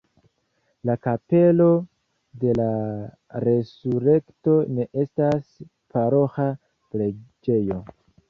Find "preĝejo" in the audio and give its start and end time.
6.95-7.79